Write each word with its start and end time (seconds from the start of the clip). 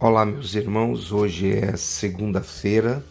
Olá, 0.00 0.24
meus 0.24 0.54
irmãos. 0.54 1.10
Hoje 1.10 1.50
é 1.58 1.76
segunda-feira 1.76 3.04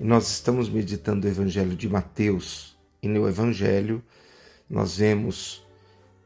e 0.00 0.04
nós 0.04 0.30
estamos 0.30 0.66
meditando 0.66 1.26
o 1.26 1.30
Evangelho 1.30 1.76
de 1.76 1.86
Mateus. 1.90 2.74
E 3.02 3.06
no 3.06 3.28
Evangelho 3.28 4.02
nós 4.68 4.96
vemos 4.96 5.62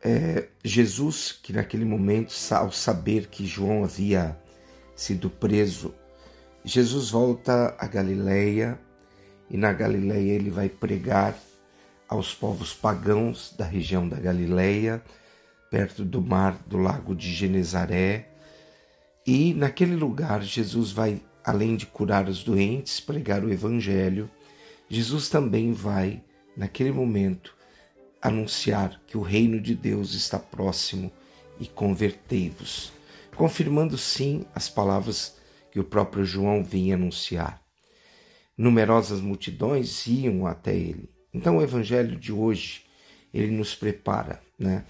é, 0.01 0.47
Jesus 0.63 1.33
que, 1.33 1.53
naquele 1.53 1.85
momento, 1.85 2.33
ao 2.53 2.71
saber 2.71 3.27
que 3.27 3.45
João 3.45 3.83
havia 3.83 4.39
sido 4.95 5.29
preso, 5.29 5.93
Jesus 6.65 7.11
volta 7.11 7.75
a 7.77 7.89
Galileia 7.89 8.79
e 9.51 9.57
na 9.57 9.73
Galileia 9.73 10.35
ele 10.35 10.51
vai 10.51 10.69
pregar 10.69 11.37
aos 12.09 12.33
povos 12.33 12.73
pagãos 12.73 13.53
da 13.59 13.65
região 13.65 14.09
da 14.09 14.21
Galileia, 14.21 15.03
perto 15.69 16.05
do 16.05 16.23
mar 16.23 16.57
do 16.65 16.77
lago 16.77 17.13
de 17.13 17.35
Genezaré 17.35 18.34
e 19.27 19.55
naquele 19.55 19.97
lugar, 19.97 20.43
Jesus 20.43 20.93
vai, 20.93 21.21
além 21.43 21.77
de 21.77 21.87
curar 21.87 22.29
os 22.29 22.45
doentes, 22.45 23.01
pregar 23.01 23.43
o 23.43 23.51
Evangelho, 23.51 24.31
Jesus 24.89 25.31
também 25.31 25.73
vai, 25.73 26.23
naquele 26.55 26.93
momento, 26.93 27.57
anunciar 28.21 29.01
que 29.07 29.17
o 29.17 29.23
reino 29.23 29.61
de 29.61 29.75
Deus 29.75 30.15
está 30.15 30.39
próximo 30.39 31.11
e 31.59 31.67
convertei-vos, 31.67 32.93
confirmando 33.35 33.97
sim 33.97 34.45
as 34.55 34.69
palavras 34.69 35.37
que 35.71 35.81
o 35.81 35.85
próprio 35.85 36.25
João 36.25 36.63
vinha 36.63 36.95
anunciar. 36.95 37.63
Numerosas 38.57 39.21
multidões 39.21 40.07
iam 40.07 40.47
até 40.47 40.75
ele. 40.75 41.11
Então 41.33 41.57
o 41.57 41.63
evangelho 41.63 42.17
de 42.17 42.33
hoje, 42.33 42.83
ele 43.33 43.51
nos 43.51 43.75
prepara, 43.75 44.41
né? 44.59 44.85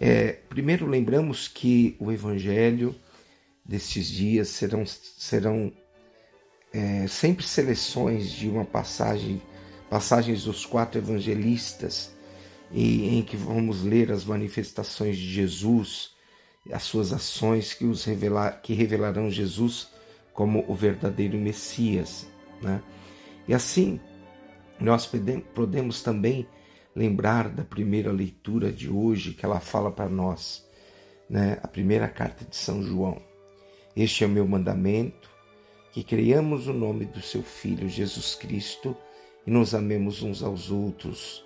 É, 0.00 0.32
primeiro 0.48 0.86
lembramos 0.86 1.48
que 1.48 1.96
o 1.98 2.12
evangelho 2.12 2.94
destes 3.68 4.06
dias 4.06 4.48
serão, 4.48 4.86
serão 4.86 5.70
é, 6.72 7.06
sempre 7.06 7.46
seleções 7.46 8.30
de 8.30 8.48
uma 8.48 8.64
passagem, 8.64 9.42
passagens 9.90 10.44
dos 10.44 10.64
quatro 10.64 10.98
evangelistas, 10.98 12.16
e, 12.72 13.18
em 13.18 13.22
que 13.22 13.36
vamos 13.36 13.82
ler 13.82 14.10
as 14.10 14.24
manifestações 14.24 15.16
de 15.16 15.28
Jesus, 15.28 16.14
as 16.72 16.82
suas 16.82 17.12
ações 17.12 17.74
que, 17.74 17.84
os 17.84 18.04
revelar, 18.04 18.60
que 18.62 18.74
revelarão 18.74 19.30
Jesus 19.30 19.88
como 20.32 20.64
o 20.68 20.74
verdadeiro 20.74 21.38
Messias. 21.38 22.26
Né? 22.60 22.82
E 23.46 23.54
assim, 23.54 23.98
nós 24.78 25.10
podemos 25.54 26.02
também 26.02 26.46
lembrar 26.94 27.48
da 27.48 27.64
primeira 27.64 28.12
leitura 28.12 28.70
de 28.70 28.90
hoje, 28.90 29.32
que 29.32 29.44
ela 29.44 29.60
fala 29.60 29.90
para 29.90 30.08
nós, 30.08 30.66
né? 31.28 31.58
a 31.62 31.68
primeira 31.68 32.08
carta 32.08 32.44
de 32.44 32.56
São 32.56 32.82
João. 32.82 33.27
Este 34.00 34.22
é 34.22 34.28
o 34.28 34.30
meu 34.30 34.46
mandamento, 34.46 35.28
que 35.90 36.04
creiamos 36.04 36.68
o 36.68 36.72
nome 36.72 37.04
do 37.04 37.20
seu 37.20 37.42
Filho 37.42 37.88
Jesus 37.88 38.36
Cristo 38.36 38.96
e 39.44 39.50
nos 39.50 39.74
amemos 39.74 40.22
uns 40.22 40.40
aos 40.40 40.70
outros. 40.70 41.44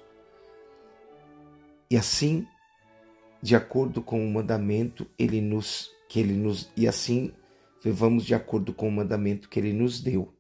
E 1.91 1.97
assim, 1.97 2.47
de 3.41 3.57
acordo 3.57 4.03
com 4.03 4.23
o 4.23 4.31
mandamento, 4.31 5.07
ele 5.19 5.41
nos 5.41 5.91
que 6.07 6.21
ele 6.21 6.35
nos 6.35 6.71
e 6.77 6.87
assim 6.87 7.33
vivamos 7.83 8.27
de 8.27 8.35
acordo 8.35 8.75
com 8.75 8.87
o 8.87 8.93
mandamento 8.93 9.49
que 9.49 9.59
ele 9.59 9.73
nos 9.73 9.99
deu. 10.03 10.31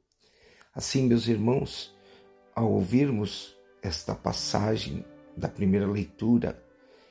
Assim, 0.75 1.07
meus 1.07 1.29
irmãos, 1.29 1.97
ao 2.55 2.71
ouvirmos 2.71 3.57
esta 3.83 4.15
passagem 4.15 5.03
da 5.35 5.49
primeira 5.49 5.87
leitura, 5.87 6.63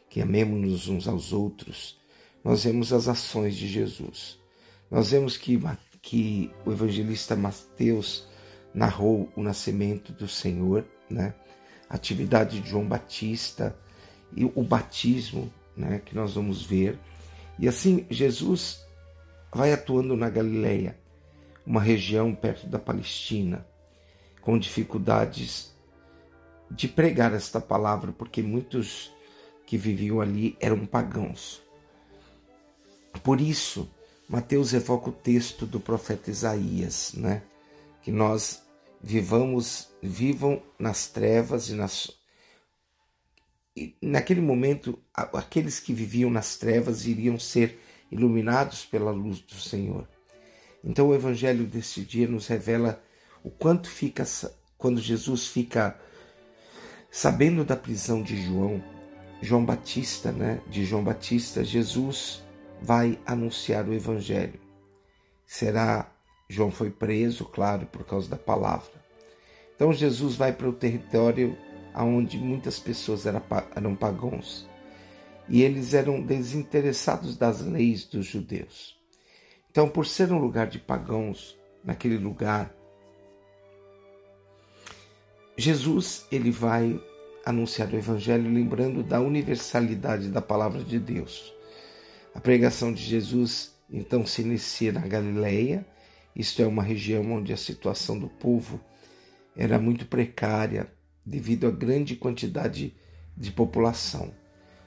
que 0.08 0.22
amemos-nos 0.22 0.88
uns 0.88 1.08
aos 1.08 1.34
outros, 1.34 2.00
nós 2.44 2.66
vemos 2.66 2.94
as 2.94 3.08
ações 3.08 3.56
de 3.56 3.68
Jesus. 3.68 4.40
Nós 4.92 5.12
vemos 5.12 5.38
que, 5.38 5.58
que 6.02 6.52
o 6.66 6.72
evangelista 6.74 7.34
Mateus 7.34 8.28
narrou 8.74 9.32
o 9.38 9.42
nascimento 9.42 10.12
do 10.12 10.28
Senhor, 10.28 10.86
né? 11.10 11.34
a 11.90 11.96
atividade 11.96 12.60
de 12.60 12.70
João 12.70 12.86
Batista 12.86 13.74
e 14.36 14.44
o 14.44 14.62
batismo 14.62 15.52
né? 15.78 16.02
que 16.04 16.14
nós 16.14 16.36
vamos 16.36 16.62
ver. 16.62 17.00
E 17.58 17.70
assim, 17.70 18.06
Jesus 18.10 18.86
vai 19.54 19.72
atuando 19.72 20.18
na 20.18 20.30
Galileia, 20.30 20.98
uma 21.66 21.82
região 21.82 22.36
perto 22.36 22.68
da 22.68 22.80
Palestina, 22.80 23.66
com 24.42 24.58
dificuldades 24.60 25.74
de 26.70 26.88
pregar 26.90 27.34
esta 27.34 27.62
palavra, 27.62 28.12
porque 28.12 28.42
muitos 28.42 29.14
que 29.66 29.78
viviam 29.78 30.20
ali 30.20 30.58
eram 30.60 30.86
pagãos. 30.86 31.62
Por 33.24 33.40
isso, 33.40 33.90
Mateus 34.32 34.74
evoca 34.74 35.10
o 35.10 35.12
texto 35.12 35.66
do 35.66 35.78
profeta 35.78 36.32
Isaías, 36.32 37.12
né? 37.16 37.42
Que 38.02 38.14
nós 38.14 38.64
vivamos, 39.04 39.90
vivam 40.02 40.64
nas 40.80 41.08
trevas 41.08 41.68
e 41.68 41.74
nas 41.74 42.10
e 43.76 43.94
naquele 44.02 44.40
momento 44.40 44.98
aqueles 45.14 45.82
que 45.82 45.94
viviam 45.94 46.30
nas 46.30 46.56
trevas 46.56 47.06
iriam 47.06 47.38
ser 47.38 47.78
iluminados 48.10 48.86
pela 48.86 49.12
luz 49.12 49.42
do 49.42 49.56
Senhor. 49.56 50.08
Então 50.82 51.10
o 51.10 51.14
evangelho 51.14 51.66
desse 51.66 52.00
dia 52.00 52.28
nos 52.28 52.48
revela 52.48 53.04
o 53.44 53.50
quanto 53.50 53.90
fica 53.90 54.24
quando 54.78 55.02
Jesus 55.02 55.48
fica 55.48 56.00
sabendo 57.12 57.66
da 57.66 57.76
prisão 57.76 58.24
de 58.24 58.42
João, 58.42 58.82
João 59.42 59.66
Batista, 59.66 60.32
né? 60.32 60.62
De 60.70 60.86
João 60.86 61.04
Batista, 61.04 61.66
Jesus 61.66 62.42
vai 62.82 63.20
anunciar 63.26 63.88
o 63.88 63.94
evangelho. 63.94 64.60
Será 65.46 66.12
João 66.50 66.72
foi 66.72 66.90
preso, 66.90 67.46
claro, 67.46 67.86
por 67.86 68.04
causa 68.04 68.30
da 68.30 68.38
palavra. 68.38 68.92
Então 69.76 69.94
Jesus 69.94 70.36
vai 70.36 70.52
para 70.52 70.68
o 70.68 70.74
território 70.74 71.58
onde 71.96 72.38
muitas 72.38 72.80
pessoas 72.80 73.26
eram 73.26 73.96
pagãos 73.96 74.68
e 75.48 75.62
eles 75.62 75.94
eram 75.94 76.22
desinteressados 76.22 77.38
das 77.38 77.62
leis 77.62 78.06
dos 78.06 78.26
judeus. 78.26 78.98
Então, 79.70 79.88
por 79.88 80.06
ser 80.06 80.32
um 80.32 80.38
lugar 80.38 80.68
de 80.68 80.80
pagãos, 80.80 81.58
naquele 81.84 82.18
lugar, 82.18 82.74
Jesus 85.58 86.26
ele 86.32 86.52
vai 86.52 87.02
anunciar 87.46 87.92
o 87.92 87.98
evangelho 87.98 88.54
lembrando 88.54 89.04
da 89.04 89.20
universalidade 89.20 90.30
da 90.30 90.42
palavra 90.42 90.84
de 90.84 91.00
Deus. 91.00 91.54
A 92.34 92.40
pregação 92.40 92.94
de 92.94 93.02
Jesus 93.04 93.76
então 93.90 94.26
se 94.26 94.42
inicia 94.42 94.92
na 94.94 95.02
Galileia, 95.02 95.86
isto 96.36 96.62
é 96.62 96.68
uma 96.68 96.82
região 96.82 97.30
onde 97.34 97.52
a 97.52 97.58
situação 97.58 98.18
do 98.18 98.30
povo 98.30 98.80
era 99.56 99.78
muito 99.78 100.06
precária 100.06 100.92
devido 101.26 101.68
à 101.68 101.72
grande 101.72 102.16
quantidade 102.16 102.96
de 103.36 103.52
população. 103.52 104.34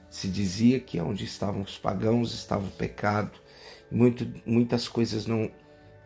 Se 0.09 0.27
dizia 0.27 0.79
que 0.79 0.99
onde 0.99 1.23
estavam 1.23 1.61
os 1.61 1.77
pagãos 1.77 2.33
estava 2.33 2.65
o 2.65 2.71
pecado, 2.71 3.39
muito, 3.91 4.27
muitas 4.45 4.87
coisas 4.87 5.27
não 5.27 5.51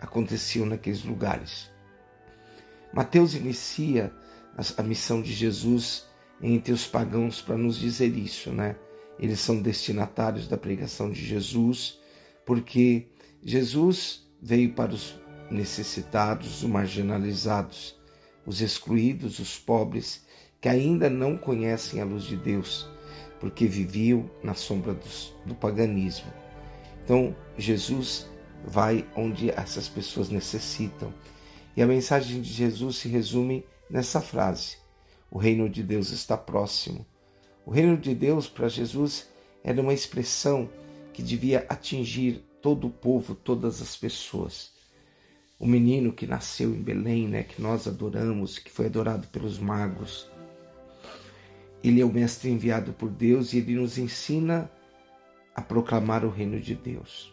aconteciam 0.01 0.65
naqueles 0.65 1.03
lugares. 1.03 1.69
Mateus 2.93 3.33
inicia 3.33 4.11
a, 4.77 4.83
missão 4.83 5.21
de 5.21 5.31
Jesus 5.31 6.07
entre 6.41 6.73
os 6.73 6.85
pagãos 6.87 7.41
para 7.41 7.57
nos 7.57 7.77
dizer 7.77 8.15
isso, 8.17 8.51
né? 8.51 8.75
Eles 9.19 9.39
são 9.39 9.61
destinatários 9.61 10.47
da 10.47 10.57
pregação 10.57 11.11
de 11.11 11.23
Jesus, 11.23 11.99
porque 12.45 13.07
Jesus 13.43 14.27
veio 14.41 14.73
para 14.73 14.93
os 14.93 15.19
necessitados, 15.51 16.63
os 16.63 16.69
marginalizados, 16.69 17.99
os 18.45 18.61
excluídos, 18.61 19.39
os 19.39 19.57
pobres, 19.57 20.25
que 20.61 20.69
ainda 20.69 21.09
não 21.09 21.37
conhecem 21.37 22.01
a 22.01 22.05
luz 22.05 22.23
de 22.23 22.35
Deus, 22.35 22.89
porque 23.39 23.65
viviam 23.65 24.29
na 24.43 24.53
sombra 24.53 24.93
dos, 24.93 25.33
do 25.45 25.55
paganismo. 25.55 26.31
Então, 27.03 27.35
Jesus 27.57 28.29
vai 28.65 29.07
onde 29.15 29.49
essas 29.49 29.87
pessoas 29.87 30.29
necessitam. 30.29 31.13
E 31.75 31.81
a 31.81 31.87
mensagem 31.87 32.41
de 32.41 32.51
Jesus 32.51 32.97
se 32.97 33.07
resume 33.07 33.65
nessa 33.89 34.21
frase: 34.21 34.77
O 35.31 35.37
reino 35.37 35.69
de 35.69 35.81
Deus 35.81 36.11
está 36.11 36.37
próximo. 36.37 37.05
O 37.69 37.71
reino 37.71 37.95
de 37.95 38.15
Deus 38.15 38.49
para 38.49 38.67
Jesus 38.67 39.29
era 39.63 39.79
uma 39.79 39.93
expressão 39.93 40.67
que 41.13 41.21
devia 41.21 41.67
atingir 41.69 42.43
todo 42.63 42.87
o 42.87 42.89
povo, 42.89 43.35
todas 43.35 43.79
as 43.79 43.95
pessoas. 43.95 44.71
O 45.59 45.67
menino 45.67 46.11
que 46.11 46.25
nasceu 46.25 46.73
em 46.73 46.81
Belém, 46.81 47.27
né, 47.27 47.43
que 47.43 47.61
nós 47.61 47.87
adoramos, 47.87 48.57
que 48.57 48.71
foi 48.71 48.87
adorado 48.87 49.27
pelos 49.27 49.59
magos. 49.59 50.27
Ele 51.83 52.01
é 52.01 52.03
o 52.03 52.11
mestre 52.11 52.49
enviado 52.49 52.91
por 52.91 53.07
Deus 53.07 53.53
e 53.53 53.59
ele 53.59 53.75
nos 53.75 53.99
ensina 53.99 54.67
a 55.53 55.61
proclamar 55.61 56.25
o 56.25 56.31
reino 56.31 56.59
de 56.59 56.73
Deus, 56.73 57.31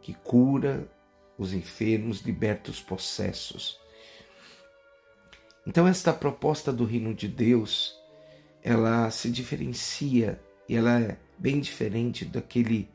que 0.00 0.14
cura 0.14 0.88
os 1.36 1.52
enfermos, 1.52 2.20
liberta 2.20 2.70
os 2.70 2.80
possessos. 2.80 3.76
Então 5.66 5.84
esta 5.84 6.12
proposta 6.12 6.72
do 6.72 6.84
reino 6.84 7.12
de 7.12 7.26
Deus 7.26 7.97
ela 8.68 9.10
se 9.10 9.30
diferencia 9.30 10.38
e 10.68 10.76
ela 10.76 11.00
é 11.00 11.18
bem 11.38 11.58
diferente 11.58 12.26
daquele 12.26 12.86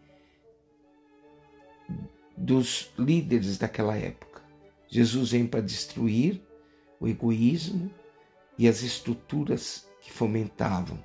dos 2.38 2.92
líderes 2.98 3.58
daquela 3.58 3.98
época. 3.98 4.44
Jesus 4.88 5.32
vem 5.32 5.48
para 5.48 5.62
destruir 5.62 6.44
o 7.00 7.08
egoísmo 7.08 7.92
e 8.56 8.68
as 8.68 8.84
estruturas 8.84 9.88
que 10.00 10.12
fomentavam. 10.12 11.04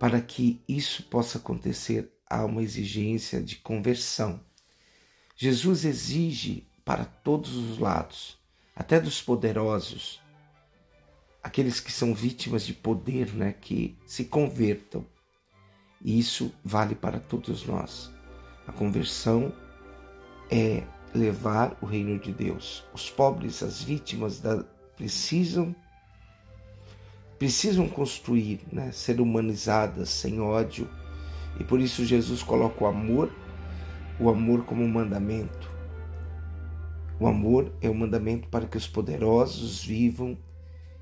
Para 0.00 0.20
que 0.20 0.60
isso 0.66 1.04
possa 1.04 1.38
acontecer, 1.38 2.10
há 2.28 2.44
uma 2.44 2.60
exigência 2.60 3.40
de 3.40 3.54
conversão. 3.54 4.40
Jesus 5.36 5.84
exige 5.84 6.66
para 6.84 7.04
todos 7.04 7.54
os 7.54 7.78
lados, 7.78 8.36
até 8.74 8.98
dos 8.98 9.22
poderosos, 9.22 10.20
aqueles 11.46 11.78
que 11.78 11.92
são 11.92 12.12
vítimas 12.12 12.66
de 12.66 12.74
poder, 12.74 13.32
né, 13.32 13.54
que 13.60 13.96
se 14.04 14.24
convertam. 14.24 15.06
E 16.02 16.18
isso 16.18 16.52
vale 16.64 16.96
para 16.96 17.20
todos 17.20 17.64
nós. 17.64 18.10
A 18.66 18.72
conversão 18.72 19.52
é 20.50 20.82
levar 21.14 21.78
o 21.80 21.86
reino 21.86 22.18
de 22.18 22.32
Deus. 22.32 22.84
Os 22.92 23.08
pobres, 23.08 23.62
as 23.62 23.80
vítimas 23.80 24.40
da, 24.40 24.64
precisam 24.96 25.74
precisam 27.38 27.86
construir, 27.86 28.60
né, 28.72 28.90
ser 28.90 29.20
humanizadas 29.20 30.08
sem 30.08 30.40
ódio. 30.40 30.90
E 31.60 31.64
por 31.64 31.78
isso 31.78 32.04
Jesus 32.04 32.42
coloca 32.42 32.82
o 32.82 32.88
amor, 32.88 33.30
o 34.18 34.28
amor 34.28 34.64
como 34.64 34.82
um 34.82 34.88
mandamento. 34.88 35.70
O 37.20 37.28
amor 37.28 37.72
é 37.80 37.88
o 37.88 37.92
um 37.92 37.98
mandamento 37.98 38.48
para 38.48 38.66
que 38.66 38.76
os 38.76 38.88
poderosos 38.88 39.84
vivam 39.84 40.36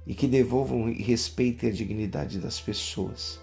e 0.07 0.15
que 0.15 0.27
devolvam 0.27 0.89
e 0.89 1.03
respeitem 1.03 1.71
a 1.71 1.73
dignidade 1.73 2.39
das 2.39 2.61
pessoas. 2.61 3.41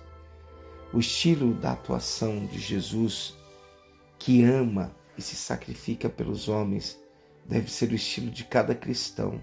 O 0.94 1.00
estilo 1.00 1.54
da 1.54 1.72
atuação 1.72 2.46
de 2.46 2.60
Jesus, 2.60 3.36
que 4.20 4.44
ama 4.44 4.96
e 5.18 5.22
se 5.22 5.36
sacrifica 5.36 6.10
pelos 6.10 6.48
homens, 6.48 7.00
deve 7.46 7.72
ser 7.72 7.92
o 7.92 7.96
estilo 7.96 8.30
de 8.30 8.44
cada 8.44 8.76
cristão. 8.76 9.42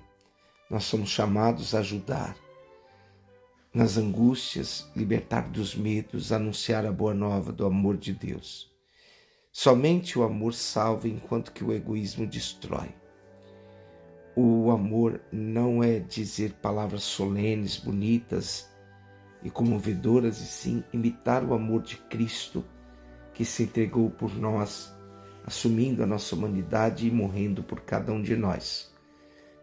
Nós 0.71 0.85
somos 0.85 1.09
chamados 1.09 1.75
a 1.75 1.81
ajudar 1.81 2.37
nas 3.73 3.97
angústias, 3.97 4.91
libertar 4.97 5.49
dos 5.49 5.75
medos, 5.75 6.33
anunciar 6.33 6.87
a 6.87 6.93
boa 6.93 7.15
nova 7.15 7.53
do 7.53 7.67
amor 7.67 7.97
de 7.97 8.13
Deus. 8.13 8.71
Somente 9.53 10.19
o 10.19 10.23
amor 10.23 10.55
salva 10.55 11.09
enquanto 11.09 11.53
que 11.53 11.65
o 11.65 11.73
egoísmo 11.73 12.27
destrói. 12.27 12.95
O 14.41 14.71
amor 14.71 15.21
não 15.33 15.83
é 15.83 15.99
dizer 15.99 16.53
palavras 16.63 17.03
solenes, 17.03 17.77
bonitas 17.77 18.71
e 19.43 19.51
comovedoras, 19.51 20.41
e 20.41 20.47
sim 20.47 20.85
imitar 20.93 21.43
o 21.43 21.55
amor 21.55 21.83
de 21.83 21.97
Cristo 21.97 22.65
que 23.35 23.45
se 23.45 23.65
entregou 23.65 24.11
por 24.11 24.33
nós, 24.37 24.95
assumindo 25.45 26.05
a 26.05 26.07
nossa 26.07 26.37
humanidade 26.37 27.09
e 27.09 27.11
morrendo 27.11 27.65
por 27.65 27.81
cada 27.81 28.13
um 28.13 28.23
de 28.23 28.37
nós. 28.37 28.95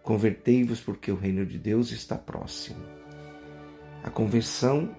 Convertei-vos, 0.03 0.81
porque 0.81 1.09
o 1.09 1.15
reino 1.15 1.45
de 1.45 1.57
Deus 1.57 1.93
está 1.93 2.17
próximo. 2.17 2.83
A 4.03 4.09
conversão 4.09 4.93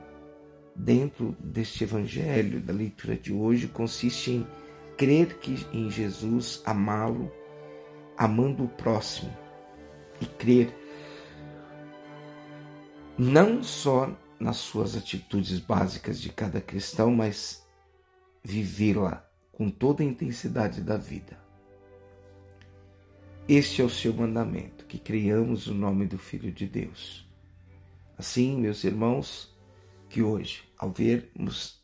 dentro 0.75 1.37
deste 1.39 1.85
evangelho, 1.85 2.63
da 2.63 2.73
leitura 2.73 3.15
de 3.15 3.31
hoje, 3.31 3.69
consiste 3.69 4.31
em 4.31 4.47
crer 4.97 5.39
que 5.39 5.67
em 5.71 5.91
Jesus, 5.91 6.63
amá-lo, 6.65 7.31
amando 8.17 8.65
o 8.65 8.69
próximo 8.69 9.45
e 10.21 10.27
crer 10.27 10.75
não 13.19 13.63
só 13.63 14.15
nas 14.39 14.57
suas 14.59 14.97
atitudes 14.97 15.59
básicas 15.59 16.21
de 16.21 16.31
cada 16.31 16.61
cristão, 16.61 17.11
mas 17.11 17.67
vivê-la 18.45 19.27
com 19.53 19.71
toda 19.71 20.03
a 20.03 20.07
intensidade 20.07 20.83
da 20.83 20.97
vida. 20.97 21.39
Este 23.49 23.81
é 23.81 23.85
o 23.85 23.89
seu 23.89 24.13
mandamento, 24.13 24.85
que 24.87 24.99
criamos 24.99 25.67
o 25.67 25.75
nome 25.75 26.07
do 26.07 26.19
Filho 26.19 26.53
de 26.53 26.67
Deus. 26.67 27.27
Assim, 28.19 28.57
meus 28.61 28.85
irmãos, 28.85 29.57
que 30.11 30.23
hoje, 30.23 30.65
ao 30.77 30.91
vermos 30.91 31.81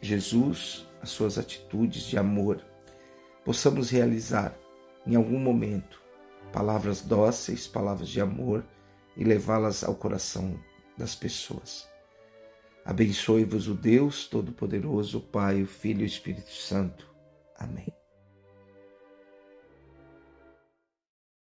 Jesus, 0.00 0.86
as 1.02 1.10
suas 1.10 1.38
atitudes 1.38 2.02
de 2.02 2.18
amor, 2.18 2.64
possamos 3.44 3.90
realizar 3.90 4.56
em 5.06 5.14
algum 5.16 5.38
momento 5.38 6.00
palavras 6.52 7.02
dóceis, 7.02 7.66
palavras 7.66 8.08
de 8.08 8.20
amor 8.20 8.64
e 9.16 9.24
levá-las 9.24 9.84
ao 9.84 9.94
coração 9.94 10.58
das 10.96 11.14
pessoas. 11.14 11.88
Abençoe-vos 12.84 13.68
o 13.68 13.74
Deus 13.74 14.26
Todo-Poderoso, 14.26 15.20
Pai, 15.20 15.62
o 15.62 15.66
Filho 15.66 16.00
e 16.00 16.04
o 16.04 16.06
Espírito 16.06 16.52
Santo. 16.52 17.06
Amém. 17.56 17.97